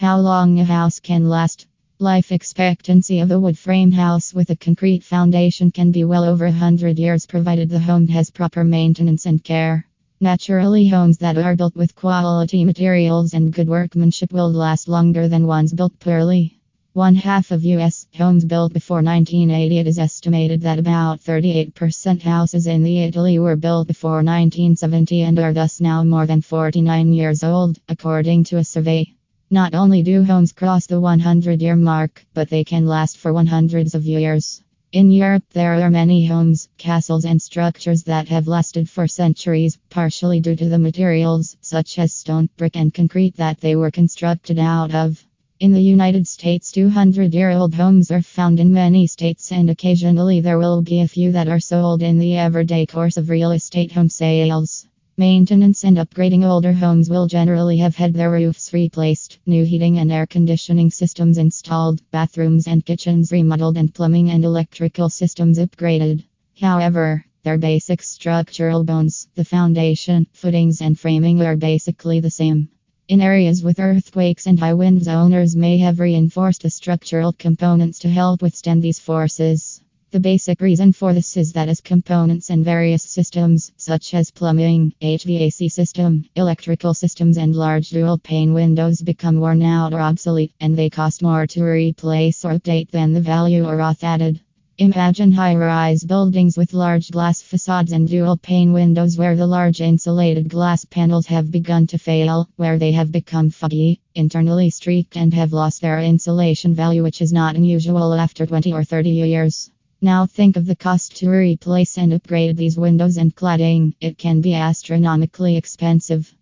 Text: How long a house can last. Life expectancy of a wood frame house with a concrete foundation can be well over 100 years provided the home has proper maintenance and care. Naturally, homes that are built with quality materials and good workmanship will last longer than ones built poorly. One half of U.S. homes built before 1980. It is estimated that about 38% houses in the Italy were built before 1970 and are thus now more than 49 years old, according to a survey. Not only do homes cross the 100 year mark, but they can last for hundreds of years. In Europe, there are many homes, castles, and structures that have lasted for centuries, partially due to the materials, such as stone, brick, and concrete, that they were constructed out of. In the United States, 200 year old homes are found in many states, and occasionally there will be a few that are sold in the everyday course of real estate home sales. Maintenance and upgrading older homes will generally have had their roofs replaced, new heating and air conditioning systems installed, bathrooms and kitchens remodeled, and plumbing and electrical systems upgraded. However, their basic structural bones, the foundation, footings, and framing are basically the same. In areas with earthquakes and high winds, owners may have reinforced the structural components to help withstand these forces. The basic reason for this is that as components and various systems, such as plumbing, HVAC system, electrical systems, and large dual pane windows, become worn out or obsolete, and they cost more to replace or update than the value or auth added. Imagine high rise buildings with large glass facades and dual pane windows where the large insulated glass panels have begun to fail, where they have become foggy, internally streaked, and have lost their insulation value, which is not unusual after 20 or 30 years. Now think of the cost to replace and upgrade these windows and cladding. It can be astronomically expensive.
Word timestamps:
How 0.00 0.20
long 0.20 0.60
a 0.60 0.64
house 0.64 1.00
can 1.00 1.28
last. 1.28 1.66
Life 1.98 2.30
expectancy 2.30 3.18
of 3.18 3.32
a 3.32 3.40
wood 3.40 3.58
frame 3.58 3.90
house 3.90 4.32
with 4.32 4.48
a 4.50 4.54
concrete 4.54 5.02
foundation 5.02 5.72
can 5.72 5.90
be 5.90 6.04
well 6.04 6.22
over 6.22 6.44
100 6.44 7.00
years 7.00 7.26
provided 7.26 7.68
the 7.68 7.80
home 7.80 8.06
has 8.06 8.30
proper 8.30 8.62
maintenance 8.62 9.26
and 9.26 9.42
care. 9.42 9.88
Naturally, 10.20 10.86
homes 10.86 11.18
that 11.18 11.36
are 11.36 11.56
built 11.56 11.74
with 11.74 11.96
quality 11.96 12.64
materials 12.64 13.34
and 13.34 13.52
good 13.52 13.68
workmanship 13.68 14.32
will 14.32 14.52
last 14.52 14.86
longer 14.86 15.26
than 15.26 15.48
ones 15.48 15.72
built 15.72 15.98
poorly. 15.98 16.60
One 16.92 17.16
half 17.16 17.50
of 17.50 17.64
U.S. 17.64 18.06
homes 18.14 18.44
built 18.44 18.72
before 18.72 19.02
1980. 19.02 19.78
It 19.78 19.88
is 19.88 19.98
estimated 19.98 20.60
that 20.60 20.78
about 20.78 21.18
38% 21.22 22.22
houses 22.22 22.68
in 22.68 22.84
the 22.84 23.00
Italy 23.00 23.40
were 23.40 23.56
built 23.56 23.88
before 23.88 24.22
1970 24.22 25.22
and 25.22 25.40
are 25.40 25.52
thus 25.52 25.80
now 25.80 26.04
more 26.04 26.26
than 26.26 26.40
49 26.40 27.12
years 27.12 27.42
old, 27.42 27.80
according 27.88 28.44
to 28.44 28.58
a 28.58 28.64
survey. 28.64 29.12
Not 29.50 29.72
only 29.74 30.02
do 30.02 30.24
homes 30.24 30.52
cross 30.52 30.86
the 30.86 31.00
100 31.00 31.62
year 31.62 31.74
mark, 31.74 32.26
but 32.34 32.50
they 32.50 32.64
can 32.64 32.84
last 32.84 33.16
for 33.16 33.32
hundreds 33.46 33.94
of 33.94 34.04
years. 34.04 34.62
In 34.92 35.10
Europe, 35.10 35.44
there 35.54 35.80
are 35.80 35.90
many 35.90 36.26
homes, 36.26 36.68
castles, 36.76 37.24
and 37.24 37.40
structures 37.40 38.02
that 38.02 38.28
have 38.28 38.46
lasted 38.46 38.90
for 38.90 39.06
centuries, 39.06 39.78
partially 39.88 40.40
due 40.40 40.54
to 40.56 40.68
the 40.68 40.78
materials, 40.78 41.56
such 41.62 41.98
as 41.98 42.12
stone, 42.12 42.50
brick, 42.58 42.76
and 42.76 42.92
concrete, 42.92 43.36
that 43.36 43.58
they 43.60 43.74
were 43.74 43.90
constructed 43.90 44.58
out 44.58 44.94
of. 44.94 45.24
In 45.60 45.72
the 45.72 45.82
United 45.82 46.28
States, 46.28 46.70
200 46.72 47.32
year 47.32 47.50
old 47.50 47.74
homes 47.74 48.10
are 48.10 48.20
found 48.20 48.60
in 48.60 48.70
many 48.70 49.06
states, 49.06 49.50
and 49.50 49.70
occasionally 49.70 50.40
there 50.40 50.58
will 50.58 50.82
be 50.82 51.00
a 51.00 51.08
few 51.08 51.32
that 51.32 51.48
are 51.48 51.60
sold 51.60 52.02
in 52.02 52.18
the 52.18 52.36
everyday 52.36 52.84
course 52.84 53.16
of 53.16 53.30
real 53.30 53.52
estate 53.52 53.92
home 53.92 54.10
sales. 54.10 54.87
Maintenance 55.20 55.82
and 55.82 55.96
upgrading 55.96 56.48
older 56.48 56.72
homes 56.72 57.10
will 57.10 57.26
generally 57.26 57.78
have 57.78 57.96
had 57.96 58.14
their 58.14 58.30
roofs 58.30 58.72
replaced, 58.72 59.40
new 59.46 59.64
heating 59.64 59.98
and 59.98 60.12
air 60.12 60.28
conditioning 60.28 60.92
systems 60.92 61.38
installed, 61.38 62.00
bathrooms 62.12 62.68
and 62.68 62.86
kitchens 62.86 63.32
remodeled, 63.32 63.76
and 63.76 63.92
plumbing 63.92 64.30
and 64.30 64.44
electrical 64.44 65.08
systems 65.08 65.58
upgraded. 65.58 66.22
However, 66.60 67.24
their 67.42 67.58
basic 67.58 68.00
structural 68.00 68.84
bones, 68.84 69.26
the 69.34 69.44
foundation, 69.44 70.24
footings, 70.34 70.82
and 70.82 70.96
framing 70.96 71.42
are 71.42 71.56
basically 71.56 72.20
the 72.20 72.30
same. 72.30 72.68
In 73.08 73.20
areas 73.20 73.64
with 73.64 73.80
earthquakes 73.80 74.46
and 74.46 74.60
high 74.60 74.74
winds, 74.74 75.08
owners 75.08 75.56
may 75.56 75.78
have 75.78 75.98
reinforced 75.98 76.62
the 76.62 76.70
structural 76.70 77.32
components 77.32 77.98
to 77.98 78.08
help 78.08 78.40
withstand 78.40 78.84
these 78.84 79.00
forces. 79.00 79.77
The 80.10 80.20
basic 80.20 80.62
reason 80.62 80.94
for 80.94 81.12
this 81.12 81.36
is 81.36 81.52
that 81.52 81.68
as 81.68 81.82
components 81.82 82.48
and 82.48 82.64
various 82.64 83.02
systems, 83.02 83.72
such 83.76 84.14
as 84.14 84.30
plumbing, 84.30 84.94
HVAC 85.02 85.70
system, 85.70 86.24
electrical 86.34 86.94
systems, 86.94 87.36
and 87.36 87.54
large 87.54 87.90
dual 87.90 88.16
pane 88.16 88.54
windows, 88.54 89.02
become 89.02 89.38
worn 89.38 89.60
out 89.60 89.92
or 89.92 90.00
obsolete, 90.00 90.54
and 90.60 90.74
they 90.74 90.88
cost 90.88 91.20
more 91.20 91.46
to 91.48 91.62
replace 91.62 92.42
or 92.42 92.54
update 92.54 92.90
than 92.90 93.12
the 93.12 93.20
value 93.20 93.66
or 93.66 93.76
auth 93.76 94.02
added. 94.02 94.40
Imagine 94.78 95.30
high 95.30 95.54
rise 95.54 96.02
buildings 96.02 96.56
with 96.56 96.72
large 96.72 97.10
glass 97.10 97.42
facades 97.42 97.92
and 97.92 98.08
dual 98.08 98.38
pane 98.38 98.72
windows 98.72 99.18
where 99.18 99.36
the 99.36 99.46
large 99.46 99.82
insulated 99.82 100.48
glass 100.48 100.86
panels 100.86 101.26
have 101.26 101.50
begun 101.50 101.86
to 101.86 101.98
fail, 101.98 102.48
where 102.56 102.78
they 102.78 102.92
have 102.92 103.12
become 103.12 103.50
foggy, 103.50 104.00
internally 104.14 104.70
streaked, 104.70 105.18
and 105.18 105.34
have 105.34 105.52
lost 105.52 105.82
their 105.82 106.00
insulation 106.00 106.74
value, 106.74 107.02
which 107.02 107.20
is 107.20 107.30
not 107.30 107.56
unusual 107.56 108.14
after 108.14 108.46
20 108.46 108.72
or 108.72 108.84
30 108.84 109.10
years. 109.10 109.70
Now 110.00 110.26
think 110.26 110.56
of 110.56 110.64
the 110.64 110.76
cost 110.76 111.16
to 111.16 111.28
replace 111.28 111.98
and 111.98 112.12
upgrade 112.12 112.56
these 112.56 112.78
windows 112.78 113.16
and 113.16 113.34
cladding. 113.34 113.94
It 114.00 114.16
can 114.16 114.40
be 114.40 114.54
astronomically 114.54 115.56
expensive. 115.56 116.32